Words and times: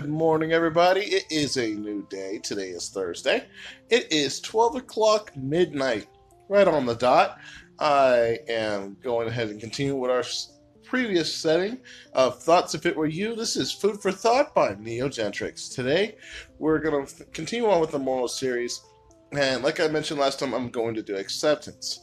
Good 0.00 0.08
morning, 0.08 0.52
everybody. 0.52 1.02
It 1.02 1.24
is 1.30 1.58
a 1.58 1.74
new 1.74 2.06
day. 2.08 2.38
Today 2.38 2.70
is 2.70 2.88
Thursday. 2.88 3.44
It 3.90 4.10
is 4.10 4.40
12 4.40 4.76
o'clock 4.76 5.36
midnight, 5.36 6.06
right 6.48 6.66
on 6.66 6.86
the 6.86 6.94
dot. 6.94 7.38
I 7.78 8.38
am 8.48 8.96
going 9.02 9.28
ahead 9.28 9.50
and 9.50 9.60
continue 9.60 9.94
with 9.94 10.10
our 10.10 10.24
previous 10.84 11.30
setting 11.30 11.80
of 12.14 12.42
Thoughts 12.42 12.74
If 12.74 12.86
It 12.86 12.96
Were 12.96 13.04
You. 13.04 13.34
This 13.34 13.56
is 13.56 13.72
Food 13.72 14.00
for 14.00 14.10
Thought 14.10 14.54
by 14.54 14.74
Neogentrix. 14.74 15.74
Today, 15.74 16.16
we're 16.58 16.78
going 16.78 17.04
to 17.04 17.24
continue 17.26 17.68
on 17.68 17.82
with 17.82 17.90
the 17.90 17.98
moral 17.98 18.28
series. 18.28 18.80
And 19.32 19.62
like 19.62 19.80
I 19.80 19.88
mentioned 19.88 20.18
last 20.18 20.38
time, 20.38 20.54
I'm 20.54 20.70
going 20.70 20.94
to 20.94 21.02
do 21.02 21.16
acceptance. 21.16 22.00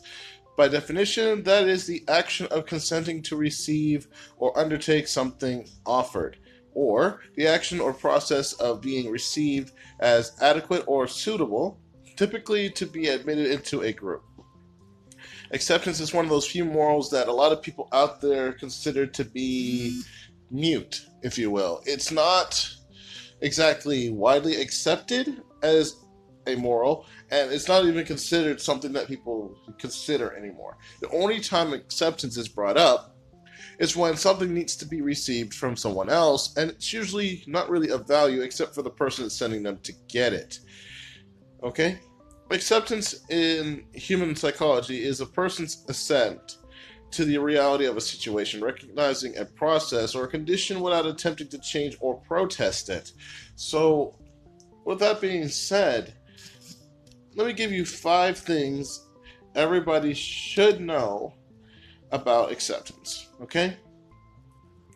By 0.56 0.68
definition, 0.68 1.42
that 1.46 1.68
is 1.68 1.88
the 1.88 2.04
action 2.07 2.46
of 2.52 2.68
consenting 2.68 3.24
to 3.24 3.36
receive 3.36 4.07
or 4.38 4.56
undertake 4.56 5.07
something 5.07 5.68
offered 5.84 6.38
or 6.78 7.22
the 7.36 7.48
action 7.48 7.80
or 7.80 7.92
process 7.92 8.54
of 8.54 8.82
being 8.82 9.10
received 9.10 9.72
as 10.00 10.34
adequate 10.42 10.84
or 10.86 11.08
suitable, 11.08 11.80
typically 12.16 12.70
to 12.70 12.86
be 12.86 13.08
admitted 13.08 13.48
into 13.48 13.82
a 13.82 13.92
group. 13.92 14.24
Acceptance 15.50 16.00
is 16.00 16.14
one 16.14 16.24
of 16.24 16.30
those 16.30 16.46
few 16.46 16.64
morals 16.64 17.10
that 17.10 17.30
a 17.30 17.34
lot 17.34 17.52
of 17.52 17.64
people 17.64 17.90
out 17.94 18.22
there 18.22 18.54
consider 18.54 19.08
to 19.08 19.26
be 19.26 20.04
mute, 20.52 21.04
if 21.24 21.36
you 21.40 21.50
will. 21.50 21.82
It's 21.88 22.12
not 22.12 22.70
exactly 23.42 24.12
widely 24.12 24.62
accepted 24.62 25.42
as 25.64 25.96
a 26.46 26.56
moral, 26.56 27.08
and 27.32 27.52
it's 27.52 27.68
not 27.68 27.86
even 27.86 28.06
considered 28.06 28.62
something 28.62 28.94
that 28.94 29.08
people 29.08 29.58
consider 29.80 30.36
anymore. 30.36 30.78
The 31.02 31.10
only 31.10 31.39
time 31.39 31.74
acceptance 31.74 32.38
is 32.38 32.48
brought 32.48 32.78
up 32.78 33.17
is 33.80 33.95
when 33.95 34.17
something 34.17 34.53
needs 34.53 34.75
to 34.75 34.86
be 34.86 35.02
received 35.02 35.53
from 35.53 35.75
someone 35.75 36.09
else, 36.09 36.56
and 36.58 36.72
it's 36.72 36.92
usually 36.92 37.44
not 37.47 37.70
really 37.70 37.89
of 37.89 38.08
value 38.08 38.42
except 38.42 38.73
for 38.73 38.81
the 38.81 38.89
person 38.89 39.23
that's 39.23 39.36
sending 39.36 39.64
them 39.64 39.78
to 39.84 39.94
get 40.08 40.34
it. 40.34 40.59
Okay? 41.64 42.00
Acceptance 42.50 43.30
in 43.30 43.86
human 43.94 44.36
psychology 44.36 45.03
is 45.03 45.22
a 45.22 45.25
person's 45.25 45.86
assent 45.89 46.58
to 47.11 47.23
the 47.23 47.38
reality 47.38 47.86
of 47.86 47.97
a 47.97 48.02
situation, 48.02 48.64
recognizing 48.64 49.38
a 49.38 49.45
process 49.45 50.16
or 50.16 50.25
a 50.25 50.28
condition 50.28 50.81
without 50.81 51.06
attempting 51.06 51.47
to 51.50 51.59
change 51.59 51.97
or 52.00 52.16
protest 52.22 52.89
it. 52.89 53.12
So, 53.56 54.16
with 54.86 55.00
that 55.00 55.22
being 55.22 55.47
said, 55.47 56.14
let 57.36 57.47
me 57.47 57.53
give 57.53 57.72
you 57.72 57.86
five 57.86 58.38
things 58.38 59.08
everybody 59.56 60.14
should 60.14 60.80
know 60.81 61.34
about 62.11 62.52
acceptance. 62.52 63.30
Okay? 63.41 63.77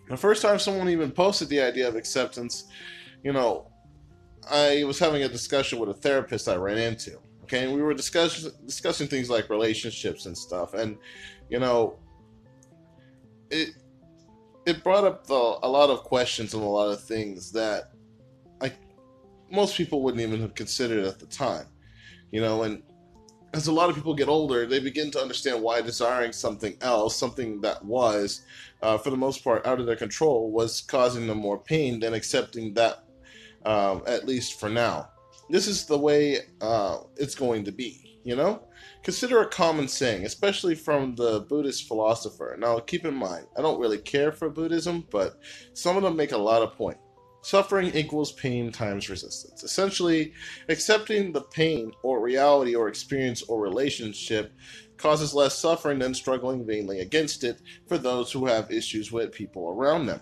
The 0.10 0.18
first 0.18 0.42
time 0.42 0.60
someone 0.60 0.90
even 0.90 1.12
posted 1.12 1.50
the 1.50 1.62
idea 1.62 1.88
of 1.88 1.96
acceptance, 1.96 2.66
you 3.24 3.32
know, 3.32 3.72
I 4.50 4.84
was 4.84 5.00
having 5.00 5.24
a 5.24 5.30
discussion 5.30 5.80
with 5.80 5.90
a 5.90 5.94
therapist 5.94 6.50
I 6.50 6.56
ran 6.56 6.78
into. 6.78 7.20
Okay, 7.44 7.66
and 7.66 7.74
we 7.74 7.82
were 7.82 7.94
discuss- 7.94 8.52
discussing 8.66 9.08
things 9.08 9.30
like 9.30 9.50
relationships 9.50 10.26
and 10.26 10.38
stuff, 10.38 10.74
and 10.74 10.98
you 11.50 11.60
know, 11.60 12.00
it 13.50 13.72
it 14.66 14.84
brought 14.84 15.04
up 15.04 15.28
the, 15.28 15.34
a 15.34 15.68
lot 15.68 15.90
of 15.90 16.04
questions 16.04 16.54
and 16.54 16.64
a 16.64 16.66
lot 16.66 16.90
of 16.92 17.04
things 17.04 17.52
that 17.52 17.92
I 18.62 18.72
most 19.52 19.76
people 19.76 20.02
wouldn't 20.02 20.22
even 20.22 20.40
have 20.42 20.56
considered 20.56 21.06
at 21.06 21.20
the 21.20 21.26
time. 21.26 21.66
You 22.32 22.42
know, 22.42 22.64
and 22.64 22.84
as 23.54 23.68
a 23.68 23.72
lot 23.72 23.90
of 23.90 23.96
people 23.96 24.14
get 24.14 24.30
older, 24.30 24.66
they 24.66 24.80
begin 24.80 25.12
to 25.12 25.22
understand 25.22 25.62
why 25.62 25.82
desiring 25.82 26.32
something 26.32 26.76
else, 26.82 27.16
something 27.16 27.60
that 27.62 27.84
was, 27.84 28.42
uh, 28.82 28.98
for 28.98 29.10
the 29.10 29.18
most 29.18 29.44
part, 29.44 29.66
out 29.66 29.80
of 29.80 29.86
their 29.86 29.96
control, 29.96 30.52
was 30.52 30.82
causing 30.82 31.28
them 31.28 31.38
more 31.38 31.58
pain 31.58 32.00
than 32.00 32.14
accepting 32.14 32.74
that, 32.74 33.04
um, 33.66 34.04
at 34.08 34.26
least 34.26 34.60
for 34.60 34.70
now. 34.70 35.10
This 35.50 35.68
is 35.68 35.86
the 35.86 35.98
way 35.98 36.38
uh, 36.62 37.00
it's 37.18 37.36
going 37.36 37.66
to 37.66 37.72
be, 37.72 38.20
you 38.24 38.38
know? 38.38 38.64
Consider 39.04 39.42
a 39.42 39.50
common 39.50 39.88
saying, 39.88 40.26
especially 40.26 40.76
from 40.76 41.16
the 41.16 41.42
Buddhist 41.42 41.88
philosopher. 41.88 42.56
Now, 42.58 42.80
keep 42.80 43.04
in 43.04 43.16
mind, 43.16 43.48
I 43.58 43.62
don't 43.62 43.80
really 43.80 43.98
care 43.98 44.32
for 44.32 44.50
Buddhism, 44.50 45.06
but 45.12 45.40
some 45.74 45.98
of 45.98 46.04
them 46.04 46.16
make 46.16 46.32
a 46.32 46.38
lot 46.38 46.62
of 46.62 46.74
point. 46.74 46.98
Suffering 47.42 47.92
equals 47.96 48.32
pain 48.34 48.72
times 48.72 49.10
resistance. 49.10 49.64
Essentially, 49.64 50.34
accepting 50.70 51.32
the 51.32 51.42
pain 51.42 51.92
or 52.04 52.22
reality 52.22 52.76
or 52.76 52.88
experience 52.88 53.42
or 53.44 53.60
relationship 53.60 54.54
causes 54.98 55.34
less 55.34 55.58
suffering 55.58 55.98
than 55.98 56.14
struggling 56.14 56.66
vainly 56.66 57.00
against 57.00 57.44
it 57.44 57.62
for 57.88 57.98
those 57.98 58.32
who 58.32 58.46
have 58.46 58.72
issues 58.72 59.12
with 59.12 59.32
people 59.32 59.70
around 59.70 60.06
them. 60.06 60.22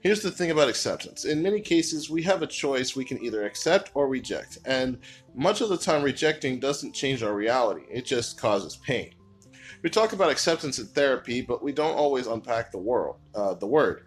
Here's 0.00 0.22
the 0.22 0.30
thing 0.30 0.50
about 0.50 0.68
acceptance. 0.68 1.26
In 1.26 1.42
many 1.42 1.60
cases, 1.60 2.08
we 2.08 2.22
have 2.22 2.40
a 2.42 2.46
choice 2.46 2.96
we 2.96 3.04
can 3.04 3.22
either 3.22 3.44
accept 3.44 3.90
or 3.94 4.08
reject, 4.08 4.58
and 4.64 4.98
much 5.34 5.60
of 5.60 5.68
the 5.68 5.76
time, 5.76 6.02
rejecting 6.02 6.58
doesn't 6.58 6.94
change 6.94 7.22
our 7.22 7.34
reality, 7.34 7.82
it 7.90 8.06
just 8.06 8.40
causes 8.40 8.76
pain. 8.76 9.14
We 9.82 9.90
talk 9.90 10.12
about 10.12 10.30
acceptance 10.30 10.78
in 10.78 10.86
therapy, 10.86 11.42
but 11.42 11.62
we 11.62 11.72
don't 11.72 11.94
always 11.94 12.26
unpack 12.26 12.72
the 12.72 12.78
world, 12.78 13.16
uh, 13.34 13.54
the 13.54 13.66
word. 13.66 14.06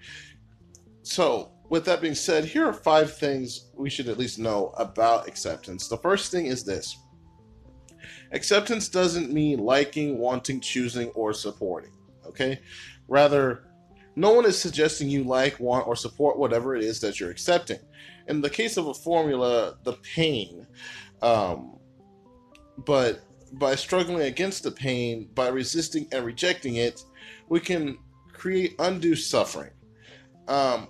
So, 1.04 1.52
with 1.72 1.86
that 1.86 2.02
being 2.02 2.14
said, 2.14 2.44
here 2.44 2.68
are 2.68 2.74
five 2.74 3.16
things 3.16 3.70
we 3.76 3.90
should 3.90 4.10
at 4.10 4.18
least 4.18 4.38
know 4.38 4.74
about 4.78 5.26
acceptance. 5.26 5.88
The 5.88 5.96
first 5.96 6.30
thing 6.30 6.48
is 6.48 6.66
this 6.66 6.98
acceptance 8.34 8.90
doesn't 8.90 9.32
mean 9.32 9.58
liking, 9.60 10.18
wanting, 10.18 10.60
choosing, 10.60 11.12
or 11.12 11.32
supporting. 11.32 11.94
Okay? 12.28 12.60
Rather, 13.08 13.70
no 14.18 14.34
one 14.34 14.46
is 14.46 14.60
suggesting 14.60 15.08
you 15.10 15.24
like, 15.24 15.62
want, 15.62 15.88
or 15.88 15.96
support 15.96 16.38
whatever 16.38 16.76
it 16.76 16.84
is 16.84 17.00
that 17.00 17.22
you're 17.22 17.32
accepting. 17.32 17.80
In 18.28 18.42
the 18.42 18.50
case 18.50 18.76
of 18.76 18.88
a 18.88 18.94
formula, 18.94 19.78
the 19.86 19.94
pain, 20.14 20.68
um, 21.22 21.80
but 22.80 23.22
by 23.54 23.76
struggling 23.76 24.24
against 24.24 24.64
the 24.64 24.72
pain, 24.72 25.30
by 25.36 25.48
resisting 25.48 26.06
and 26.12 26.26
rejecting 26.26 26.76
it, 26.76 27.02
we 27.48 27.62
can 27.62 27.98
create 28.34 28.76
undue 28.78 29.16
suffering. 29.16 29.72
Um, 30.50 30.90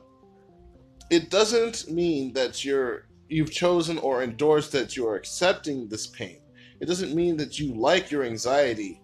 it 1.11 1.29
doesn't 1.29 1.91
mean 1.91 2.31
that 2.33 2.63
you're 2.63 3.05
you've 3.27 3.51
chosen 3.51 3.97
or 3.99 4.23
endorsed 4.23 4.71
that 4.71 4.95
you 4.95 5.07
are 5.07 5.15
accepting 5.15 5.87
this 5.87 6.07
pain. 6.07 6.39
It 6.79 6.87
doesn't 6.87 7.13
mean 7.13 7.37
that 7.37 7.59
you 7.59 7.73
like 7.75 8.09
your 8.09 8.23
anxiety, 8.23 8.99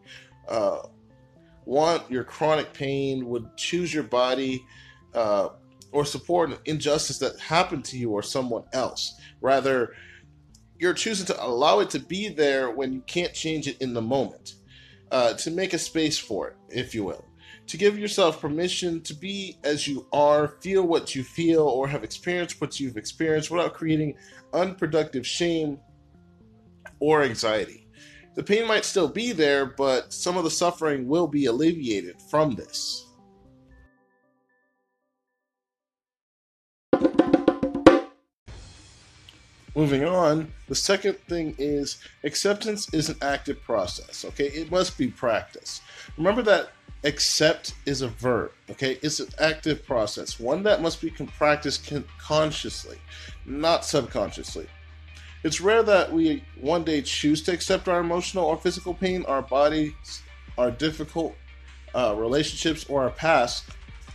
uh, 0.47 0.79
want 1.65 2.09
your 2.09 2.23
chronic 2.23 2.73
pain, 2.73 3.27
would 3.27 3.55
choose 3.55 3.93
your 3.93 4.03
body, 4.03 4.65
uh, 5.13 5.49
or 5.91 6.03
support 6.03 6.49
an 6.49 6.57
injustice 6.65 7.19
that 7.19 7.39
happened 7.39 7.85
to 7.85 7.97
you 7.97 8.11
or 8.11 8.23
someone 8.23 8.63
else. 8.73 9.15
Rather, 9.41 9.93
you're 10.79 10.93
choosing 10.93 11.25
to 11.25 11.45
allow 11.45 11.79
it 11.79 11.89
to 11.91 11.99
be 11.99 12.29
there 12.29 12.71
when 12.71 12.93
you 12.93 13.01
can't 13.01 13.33
change 13.33 13.67
it 13.67 13.81
in 13.81 13.93
the 13.93 14.01
moment, 14.01 14.55
uh, 15.11 15.33
to 15.33 15.51
make 15.51 15.73
a 15.73 15.77
space 15.77 16.17
for 16.17 16.49
it, 16.49 16.55
if 16.69 16.95
you 16.95 17.03
will 17.03 17.27
to 17.67 17.77
give 17.77 17.97
yourself 17.99 18.41
permission 18.41 19.01
to 19.01 19.13
be 19.13 19.57
as 19.63 19.87
you 19.87 20.07
are, 20.11 20.47
feel 20.61 20.83
what 20.83 21.15
you 21.15 21.23
feel, 21.23 21.61
or 21.61 21.87
have 21.87 22.03
experienced 22.03 22.61
what 22.61 22.79
you've 22.79 22.97
experienced 22.97 23.51
without 23.51 23.73
creating 23.73 24.15
unproductive 24.53 25.25
shame 25.25 25.79
or 26.99 27.23
anxiety. 27.23 27.87
The 28.35 28.43
pain 28.43 28.67
might 28.67 28.85
still 28.85 29.07
be 29.07 29.31
there, 29.31 29.65
but 29.65 30.13
some 30.13 30.37
of 30.37 30.43
the 30.43 30.51
suffering 30.51 31.07
will 31.07 31.27
be 31.27 31.45
alleviated 31.45 32.21
from 32.29 32.55
this. 32.55 33.07
Moving 39.77 40.05
on, 40.05 40.51
the 40.67 40.73
second 40.73 41.19
thing 41.29 41.53
is 41.59 41.99
acceptance 42.23 42.91
is 42.95 43.09
an 43.09 43.17
active 43.21 43.61
process, 43.61 44.25
okay? 44.25 44.47
It 44.47 44.71
must 44.71 44.97
be 44.97 45.07
practiced. 45.07 45.83
Remember 46.17 46.41
that 46.41 46.69
accept 47.03 47.73
is 47.85 48.01
a 48.01 48.07
verb 48.07 48.51
okay? 48.69 48.97
It's 49.01 49.19
an 49.19 49.29
active 49.39 49.85
process 49.85 50.39
one 50.39 50.63
that 50.63 50.81
must 50.81 51.01
be 51.01 51.09
practiced 51.09 51.91
consciously 52.19 52.97
not 53.45 53.85
subconsciously. 53.85 54.67
It's 55.43 55.61
rare 55.61 55.83
that 55.83 56.11
we 56.11 56.43
one 56.59 56.83
day 56.83 57.01
choose 57.01 57.41
to 57.43 57.53
accept 57.53 57.87
our 57.87 57.99
emotional 57.99 58.45
or 58.45 58.57
physical 58.57 58.93
pain 58.93 59.23
our 59.25 59.41
bodies 59.41 59.93
our 60.57 60.71
difficult 60.71 61.35
uh, 61.93 62.15
relationships 62.17 62.85
or 62.89 63.03
our 63.03 63.11
past 63.11 63.65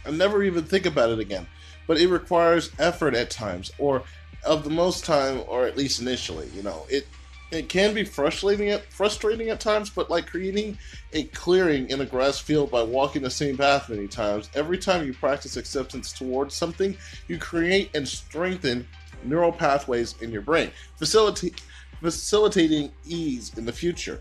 and 0.04 0.18
never 0.18 0.42
even 0.42 0.64
think 0.64 0.86
about 0.86 1.10
it 1.10 1.20
again. 1.20 1.46
But 1.86 1.98
it 1.98 2.08
requires 2.08 2.70
effort 2.78 3.14
at 3.14 3.30
times 3.30 3.70
or 3.78 4.02
of 4.44 4.64
the 4.64 4.70
most 4.70 5.04
time 5.04 5.42
or 5.46 5.66
at 5.66 5.76
least 5.76 6.00
initially 6.00 6.48
you 6.54 6.62
know? 6.62 6.86
It 6.90 7.06
it 7.52 7.68
can 7.68 7.94
be 7.94 8.04
frustrating 8.04 8.70
at 8.70 8.90
frustrating 8.92 9.50
at 9.50 9.60
times, 9.60 9.90
but 9.90 10.10
like 10.10 10.26
creating 10.26 10.78
a 11.12 11.24
clearing 11.24 11.88
in 11.90 12.00
a 12.00 12.06
grass 12.06 12.38
field 12.38 12.70
by 12.70 12.82
walking 12.82 13.22
the 13.22 13.30
same 13.30 13.56
path 13.56 13.88
many 13.88 14.08
times, 14.08 14.50
every 14.54 14.78
time 14.78 15.06
you 15.06 15.12
practice 15.12 15.56
acceptance 15.56 16.12
towards 16.12 16.54
something, 16.54 16.96
you 17.28 17.38
create 17.38 17.94
and 17.94 18.06
strengthen 18.06 18.86
neural 19.24 19.52
pathways 19.52 20.14
in 20.20 20.30
your 20.30 20.42
brain, 20.42 20.70
facilitate, 20.96 21.60
facilitating 22.00 22.90
ease 23.06 23.52
in 23.56 23.64
the 23.64 23.72
future. 23.72 24.20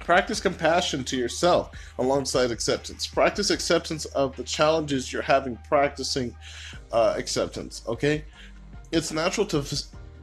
Practice 0.00 0.40
compassion 0.40 1.04
to 1.04 1.16
yourself 1.16 1.70
alongside 1.98 2.50
acceptance. 2.50 3.06
Practice 3.06 3.50
acceptance 3.50 4.04
of 4.06 4.34
the 4.36 4.42
challenges 4.42 5.12
you're 5.12 5.22
having 5.22 5.56
practicing 5.68 6.34
uh, 6.90 7.14
acceptance, 7.16 7.82
okay? 7.86 8.24
it's 8.92 9.10
natural 9.10 9.46
to 9.46 9.64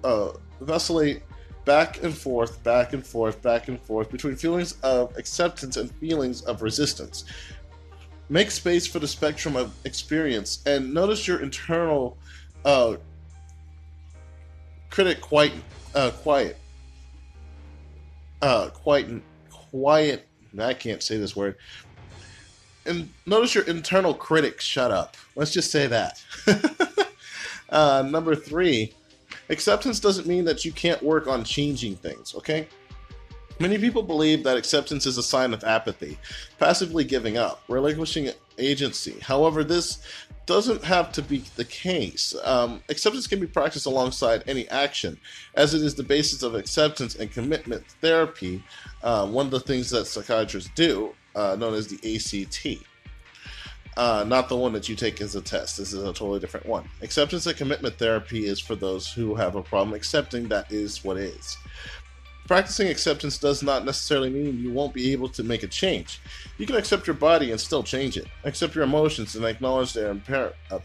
uh, 0.03 0.31
vacillate 0.61 1.23
back 1.69 2.01
and 2.01 2.17
forth, 2.17 2.63
back 2.63 2.93
and 2.93 3.05
forth, 3.05 3.43
back 3.43 3.67
and 3.67 3.79
forth 3.79 4.09
between 4.09 4.35
feelings 4.35 4.71
of 4.81 5.15
acceptance 5.19 5.77
and 5.77 5.91
feelings 5.97 6.41
of 6.41 6.63
resistance. 6.63 7.25
Make 8.27 8.49
space 8.49 8.87
for 8.87 8.97
the 8.97 9.07
spectrum 9.07 9.55
of 9.55 9.71
experience 9.85 10.63
and 10.65 10.91
notice 10.91 11.27
your 11.27 11.41
internal 11.41 12.17
uh, 12.65 12.95
critic 14.89 15.21
quite 15.21 15.53
uh, 15.93 16.09
quiet. 16.09 16.57
Uh, 18.41 18.69
quite 18.69 19.07
quiet. 19.51 20.27
I 20.59 20.73
can't 20.73 21.03
say 21.03 21.17
this 21.17 21.35
word. 21.35 21.55
And 22.87 23.13
notice 23.27 23.53
your 23.53 23.65
internal 23.65 24.15
critic 24.15 24.59
shut 24.59 24.89
up. 24.89 25.15
Let's 25.35 25.53
just 25.53 25.69
say 25.69 25.85
that. 25.85 26.19
uh, 27.69 28.09
number 28.09 28.33
three, 28.33 28.95
acceptance 29.49 29.99
doesn't 29.99 30.27
mean 30.27 30.45
that 30.45 30.65
you 30.65 30.71
can't 30.71 31.01
work 31.01 31.27
on 31.27 31.43
changing 31.43 31.95
things, 31.95 32.35
okay? 32.35 32.67
Many 33.61 33.77
people 33.77 34.03
believe 34.03 34.45
that 34.45 34.55
acceptance 34.55 35.05
is 35.05 35.17
a 35.17 35.23
sign 35.23 35.53
of 35.53 35.65
apathy, 35.65 36.17
passively 36.59 37.03
giving 37.03 37.37
up, 37.37 37.61
relinquishing 37.67 38.31
agency. 38.57 39.19
However, 39.19 39.65
this 39.65 40.01
doesn't 40.45 40.81
have 40.83 41.11
to 41.11 41.21
be 41.21 41.43
the 41.57 41.65
case. 41.65 42.33
Um, 42.45 42.81
acceptance 42.87 43.27
can 43.27 43.41
be 43.41 43.47
practiced 43.47 43.85
alongside 43.85 44.45
any 44.47 44.67
action, 44.69 45.19
as 45.55 45.73
it 45.73 45.81
is 45.81 45.93
the 45.93 46.03
basis 46.03 46.41
of 46.41 46.55
acceptance 46.55 47.15
and 47.15 47.29
commitment 47.29 47.85
therapy, 48.01 48.63
uh, 49.03 49.27
one 49.27 49.47
of 49.47 49.51
the 49.51 49.59
things 49.59 49.89
that 49.89 50.05
psychiatrists 50.05 50.71
do, 50.73 51.13
uh, 51.35 51.57
known 51.59 51.73
as 51.73 51.87
the 51.87 51.97
ACT. 52.15 52.83
Uh, 53.97 54.23
not 54.25 54.47
the 54.47 54.55
one 54.55 54.71
that 54.73 54.87
you 54.87 54.95
take 54.95 55.19
as 55.19 55.35
a 55.35 55.41
test. 55.41 55.77
This 55.77 55.91
is 55.93 56.01
a 56.01 56.07
totally 56.07 56.39
different 56.39 56.65
one. 56.65 56.87
Acceptance 57.01 57.45
and 57.45 57.57
commitment 57.57 57.97
therapy 57.97 58.45
is 58.45 58.59
for 58.59 58.75
those 58.75 59.11
who 59.11 59.35
have 59.35 59.55
a 59.55 59.61
problem 59.61 59.93
accepting 59.93 60.47
that 60.47 60.71
is 60.71 61.03
what 61.03 61.17
is. 61.17 61.57
Practicing 62.47 62.87
acceptance 62.87 63.37
does 63.37 63.61
not 63.61 63.85
necessarily 63.85 64.29
mean 64.29 64.57
you 64.57 64.71
won't 64.71 64.93
be 64.93 65.11
able 65.11 65.29
to 65.29 65.43
make 65.43 65.63
a 65.63 65.67
change. 65.67 66.19
You 66.57 66.65
can 66.65 66.77
accept 66.77 67.05
your 67.05 67.15
body 67.15 67.51
and 67.51 67.59
still 67.59 67.83
change 67.83 68.17
it, 68.17 68.25
accept 68.43 68.73
your 68.73 68.85
emotions 68.85 69.35
and 69.35 69.45
acknowledge 69.45 69.93
their 69.93 70.13
imper- 70.13 70.53
uh, 70.71 70.79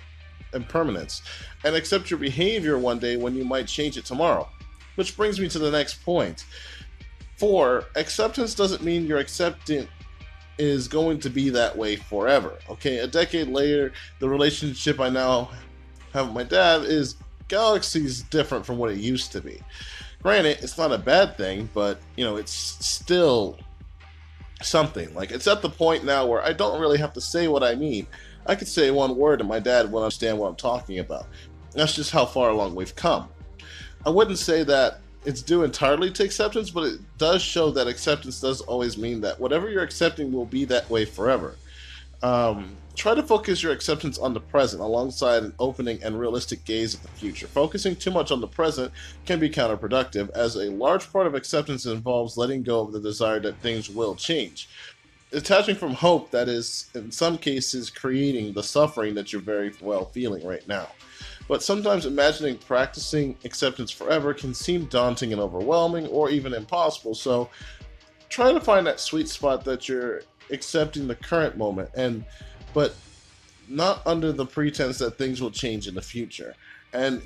impermanence, 0.53 1.23
and 1.65 1.75
accept 1.75 2.11
your 2.11 2.19
behavior 2.19 2.79
one 2.79 2.99
day 2.99 3.17
when 3.17 3.35
you 3.35 3.45
might 3.45 3.67
change 3.67 3.97
it 3.97 4.05
tomorrow. 4.05 4.49
Which 4.97 5.17
brings 5.17 5.41
me 5.41 5.49
to 5.49 5.59
the 5.59 5.71
next 5.71 6.05
point. 6.05 6.45
Four, 7.39 7.85
acceptance 7.97 8.55
doesn't 8.55 8.83
mean 8.83 9.07
you're 9.07 9.19
accepting 9.19 9.89
is 10.59 10.89
going 10.89 11.19
to 11.21 11.31
be 11.31 11.51
that 11.51 11.77
way 11.77 11.97
forever. 11.97 12.59
Okay, 12.71 12.99
a 12.99 13.07
decade 13.07 13.49
later, 13.49 13.93
the 14.21 14.29
relationship 14.29 15.01
I 15.01 15.09
now 15.11 15.51
have 16.13 16.27
with 16.27 16.35
my 16.35 16.45
dad 16.45 16.83
is 16.83 17.17
galaxies 17.49 18.23
different 18.23 18.65
from 18.65 18.79
what 18.79 18.91
it 18.91 18.99
used 18.99 19.33
to 19.33 19.41
be. 19.41 19.61
Granted, 20.23 20.59
it's 20.63 20.79
not 20.79 20.93
a 20.93 20.99
bad 20.99 21.37
thing, 21.37 21.69
but 21.75 22.01
you 22.17 22.25
know, 22.25 22.37
it's 22.37 22.53
still 22.53 23.59
something. 24.63 25.13
Like 25.15 25.31
it's 25.31 25.47
at 25.47 25.63
the 25.63 25.71
point 25.71 26.05
now 26.05 26.27
where 26.27 26.43
I 26.43 26.53
don't 26.53 26.81
really 26.81 26.99
have 26.99 27.13
to 27.15 27.21
say 27.21 27.49
what 27.49 27.63
I 27.63 27.75
mean. 27.75 28.07
I 28.47 28.55
could 28.55 28.69
say 28.69 28.91
one 28.91 29.17
word 29.17 29.41
and 29.41 29.49
my 29.49 29.59
dad 29.59 29.91
will 29.91 30.03
understand 30.03 30.39
what 30.39 30.49
I'm 30.49 30.57
talking 30.57 30.99
about. 30.99 31.27
That's 31.73 31.95
just 31.95 32.11
how 32.11 32.25
far 32.25 32.51
along 32.51 32.75
we've 32.75 32.95
come. 32.95 33.29
I 34.07 34.11
wouldn't 34.11 34.39
say 34.39 34.65
that 34.65 35.01
it's 35.25 35.43
due 35.43 35.65
entirely 35.65 36.11
to 36.13 36.25
acceptance, 36.25 36.71
but 36.71 36.85
it 36.85 37.01
does 37.19 37.43
show 37.43 37.71
that 37.73 37.87
acceptance 37.87 38.41
does 38.41 38.61
always 38.63 38.99
mean 38.99 39.21
that 39.23 39.41
whatever 39.41 39.71
you're 39.71 39.83
accepting 39.83 40.33
will 40.33 40.47
be 40.47 40.65
that 40.67 40.89
way 40.91 41.05
forever. 41.05 41.57
Um, 42.23 42.77
try 42.95 43.15
to 43.15 43.23
focus 43.23 43.63
your 43.63 43.73
acceptance 43.73 44.19
on 44.19 44.35
the 44.35 44.41
present 44.41 44.83
alongside 44.83 45.43
an 45.43 45.53
opening 45.59 46.03
and 46.03 46.19
realistic 46.19 46.65
gaze 46.65 46.95
at 46.95 47.03
the 47.03 47.09
future. 47.09 47.47
Focusing 47.47 47.97
too 47.97 48.11
much 48.11 48.31
on 48.31 48.41
the 48.41 48.47
present 48.47 48.93
can 49.27 49.39
be 49.39 49.51
counterproductive, 49.51 50.31
as 50.31 50.57
a 50.57 50.71
large 50.71 51.13
part 51.13 51.27
of 51.27 51.35
acceptance 51.35 51.87
involves 51.87 52.37
letting 52.37 52.63
go 52.63 52.81
of 52.81 52.93
the 52.93 53.01
desire 53.01 53.41
that 53.41 53.59
things 53.59 53.91
will 53.91 54.15
change. 54.15 54.69
Detaching 55.31 55.75
from 55.75 55.95
hope 55.95 56.31
that 56.31 56.49
is, 56.49 56.89
in 56.95 57.11
some 57.11 57.39
cases, 57.39 57.91
creating 57.91 58.53
the 58.53 58.63
suffering 58.63 59.15
that 59.15 59.33
you're 59.33 59.43
very 59.43 59.73
well 59.81 60.05
feeling 60.05 60.47
right 60.47 60.67
now. 60.69 60.89
But 61.49 61.63
sometimes 61.63 62.07
imagining 62.07 62.57
practicing 62.57 63.37
acceptance 63.45 63.91
forever 63.91 64.33
can 64.33 64.55
seem 64.55 64.87
daunting 64.87 65.33
and 65.33 65.41
overwhelming 65.41 66.07
or 66.07 66.31
even 66.31 66.55
impossible. 66.55 67.15
So 67.15 67.51
try 68.29 68.53
to 68.53 68.61
find 68.61 68.87
that 68.87 69.01
sweet 69.01 69.29
spot 69.29 69.65
that 69.65 69.89
you're 69.89 70.23
accepting 70.51 71.07
the 71.07 71.15
current 71.15 71.57
moment 71.57 71.91
and 71.95 72.25
but 72.73 72.95
not 73.69 74.07
under 74.07 74.33
the 74.33 74.45
pretense 74.45 74.99
that 74.99 75.17
things 75.17 75.41
will 75.41 75.51
change 75.51 75.87
in 75.87 75.95
the 75.95 76.03
future. 76.03 76.55
And 76.93 77.23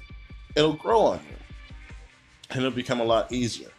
it'll 0.54 0.74
grow 0.74 1.00
on 1.00 1.20
you. 1.28 1.36
And 2.50 2.58
it'll 2.58 2.70
become 2.70 3.00
a 3.00 3.04
lot 3.04 3.32
easier. 3.32 3.70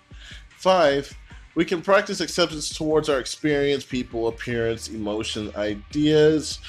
Five, 0.58 1.16
we 1.56 1.66
can 1.66 1.82
practice 1.82 2.22
acceptance 2.22 2.76
towards 2.76 3.10
our 3.10 3.20
experience, 3.20 3.84
people, 3.84 4.28
appearance, 4.28 4.90
emotion, 4.90 5.52
ideas, 5.56 6.60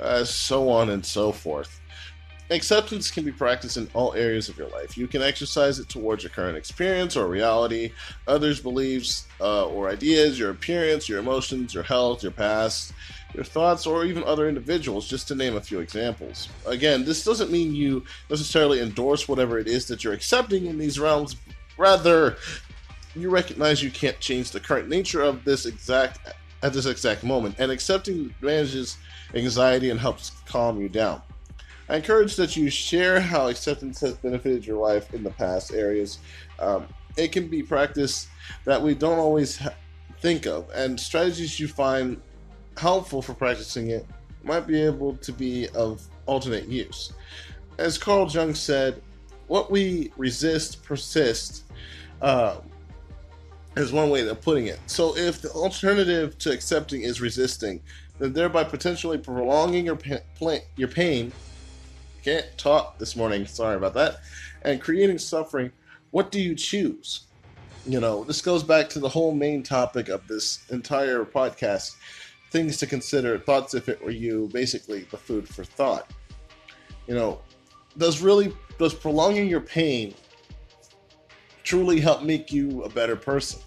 uh, 0.00 0.24
so 0.24 0.68
on 0.68 0.90
and 0.90 1.04
so 1.04 1.32
forth. 1.32 1.77
Acceptance 2.50 3.10
can 3.10 3.24
be 3.24 3.32
practiced 3.32 3.76
in 3.76 3.90
all 3.92 4.14
areas 4.14 4.48
of 4.48 4.56
your 4.56 4.68
life. 4.70 4.96
You 4.96 5.06
can 5.06 5.20
exercise 5.20 5.78
it 5.78 5.88
towards 5.90 6.22
your 6.22 6.30
current 6.30 6.56
experience 6.56 7.14
or 7.14 7.26
reality, 7.26 7.92
others' 8.26 8.58
beliefs 8.58 9.26
uh, 9.40 9.66
or 9.66 9.90
ideas, 9.90 10.38
your 10.38 10.50
appearance, 10.50 11.10
your 11.10 11.18
emotions, 11.18 11.74
your 11.74 11.82
health, 11.82 12.22
your 12.22 12.32
past, 12.32 12.94
your 13.34 13.44
thoughts, 13.44 13.86
or 13.86 14.06
even 14.06 14.24
other 14.24 14.48
individuals, 14.48 15.06
just 15.06 15.28
to 15.28 15.34
name 15.34 15.56
a 15.56 15.60
few 15.60 15.80
examples. 15.80 16.48
Again, 16.64 17.04
this 17.04 17.22
doesn't 17.22 17.50
mean 17.50 17.74
you 17.74 18.02
necessarily 18.30 18.80
endorse 18.80 19.28
whatever 19.28 19.58
it 19.58 19.68
is 19.68 19.86
that 19.88 20.02
you're 20.02 20.14
accepting 20.14 20.66
in 20.66 20.78
these 20.78 20.98
realms. 20.98 21.36
Rather, 21.76 22.38
you 23.14 23.28
recognize 23.28 23.82
you 23.82 23.90
can't 23.90 24.18
change 24.20 24.52
the 24.52 24.60
current 24.60 24.88
nature 24.88 25.20
of 25.20 25.44
this 25.44 25.66
exact 25.66 26.20
at 26.62 26.72
this 26.72 26.86
exact 26.86 27.22
moment, 27.22 27.54
and 27.58 27.70
accepting 27.70 28.34
manages 28.40 28.96
anxiety 29.34 29.90
and 29.90 30.00
helps 30.00 30.32
calm 30.46 30.80
you 30.80 30.88
down. 30.88 31.22
I 31.88 31.96
encourage 31.96 32.36
that 32.36 32.56
you 32.56 32.68
share 32.68 33.20
how 33.20 33.48
acceptance 33.48 34.00
has 34.00 34.14
benefited 34.14 34.66
your 34.66 34.78
life 34.78 35.14
in 35.14 35.22
the 35.22 35.30
past 35.30 35.72
areas. 35.72 36.18
Um, 36.58 36.86
it 37.16 37.32
can 37.32 37.48
be 37.48 37.62
practice 37.62 38.28
that 38.64 38.80
we 38.80 38.94
don't 38.94 39.18
always 39.18 39.56
ha- 39.56 39.74
think 40.20 40.46
of, 40.46 40.68
and 40.74 40.98
strategies 40.98 41.58
you 41.58 41.66
find 41.66 42.20
helpful 42.76 43.22
for 43.22 43.34
practicing 43.34 43.90
it 43.90 44.06
might 44.44 44.66
be 44.66 44.80
able 44.80 45.16
to 45.16 45.32
be 45.32 45.68
of 45.70 46.02
alternate 46.26 46.66
use. 46.66 47.12
As 47.78 47.96
Carl 47.96 48.28
Jung 48.28 48.54
said, 48.54 49.02
what 49.46 49.70
we 49.70 50.12
resist 50.16 50.82
persists. 50.82 51.64
Uh, 52.20 52.58
is 53.76 53.92
one 53.92 54.10
way 54.10 54.26
of 54.26 54.40
putting 54.40 54.66
it. 54.66 54.80
So, 54.86 55.16
if 55.16 55.40
the 55.40 55.50
alternative 55.50 56.36
to 56.38 56.50
accepting 56.50 57.02
is 57.02 57.20
resisting, 57.20 57.80
then 58.18 58.32
thereby 58.32 58.64
potentially 58.64 59.18
prolonging 59.18 59.86
your, 59.86 59.94
pa- 59.94 60.58
your 60.76 60.88
pain 60.88 61.32
can't 62.22 62.46
talk 62.56 62.98
this 62.98 63.16
morning. 63.16 63.46
Sorry 63.46 63.76
about 63.76 63.94
that. 63.94 64.20
And 64.62 64.80
creating 64.80 65.18
suffering. 65.18 65.72
What 66.10 66.30
do 66.30 66.40
you 66.40 66.54
choose? 66.54 67.26
You 67.86 68.00
know, 68.00 68.24
this 68.24 68.42
goes 68.42 68.62
back 68.62 68.88
to 68.90 68.98
the 68.98 69.08
whole 69.08 69.34
main 69.34 69.62
topic 69.62 70.08
of 70.08 70.26
this 70.26 70.66
entire 70.70 71.24
podcast 71.24 71.96
things 72.50 72.78
to 72.78 72.86
consider, 72.86 73.38
thoughts 73.38 73.74
if 73.74 73.88
it 73.88 74.02
were 74.02 74.10
you, 74.10 74.48
basically 74.52 75.00
the 75.10 75.16
food 75.16 75.48
for 75.48 75.64
thought. 75.64 76.10
You 77.06 77.14
know, 77.14 77.40
does 77.96 78.20
really, 78.20 78.52
does 78.78 78.94
prolonging 78.94 79.48
your 79.48 79.60
pain 79.60 80.14
truly 81.62 82.00
help 82.00 82.22
make 82.22 82.52
you 82.52 82.82
a 82.82 82.88
better 82.88 83.16
person? 83.16 83.60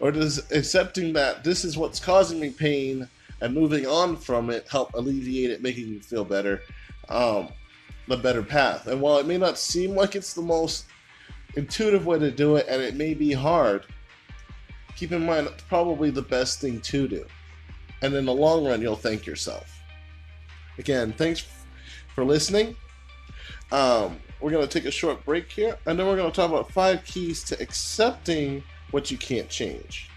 Or 0.00 0.10
does 0.10 0.50
accepting 0.50 1.12
that 1.14 1.44
this 1.44 1.64
is 1.64 1.76
what's 1.76 2.00
causing 2.00 2.40
me 2.40 2.50
pain 2.50 3.08
and 3.40 3.54
moving 3.54 3.86
on 3.86 4.16
from 4.16 4.50
it 4.50 4.66
help 4.68 4.94
alleviate 4.94 5.50
it, 5.50 5.62
making 5.62 5.88
you 5.88 6.00
feel 6.00 6.24
better? 6.24 6.62
Um, 7.12 7.48
the 8.08 8.16
better 8.16 8.42
path. 8.42 8.86
And 8.86 9.00
while 9.00 9.18
it 9.18 9.26
may 9.26 9.38
not 9.38 9.58
seem 9.58 9.94
like 9.94 10.16
it's 10.16 10.34
the 10.34 10.42
most 10.42 10.86
intuitive 11.56 12.06
way 12.06 12.18
to 12.18 12.30
do 12.30 12.56
it, 12.56 12.66
and 12.68 12.82
it 12.82 12.94
may 12.94 13.14
be 13.14 13.32
hard, 13.32 13.86
keep 14.96 15.12
in 15.12 15.24
mind 15.24 15.46
it's 15.46 15.62
probably 15.64 16.10
the 16.10 16.22
best 16.22 16.60
thing 16.60 16.80
to 16.80 17.08
do. 17.08 17.24
And 18.02 18.14
in 18.14 18.24
the 18.24 18.34
long 18.34 18.66
run, 18.66 18.80
you'll 18.80 18.96
thank 18.96 19.26
yourself. 19.26 19.80
Again, 20.78 21.12
thanks 21.12 21.46
for 22.14 22.24
listening. 22.24 22.74
Um, 23.70 24.18
we're 24.40 24.50
going 24.50 24.66
to 24.66 24.72
take 24.72 24.86
a 24.86 24.90
short 24.90 25.24
break 25.24 25.50
here, 25.50 25.78
and 25.86 25.98
then 25.98 26.06
we're 26.06 26.16
going 26.16 26.30
to 26.30 26.34
talk 26.34 26.50
about 26.50 26.70
five 26.72 27.04
keys 27.04 27.42
to 27.44 27.60
accepting 27.60 28.62
what 28.90 29.10
you 29.10 29.16
can't 29.16 29.48
change. 29.48 30.10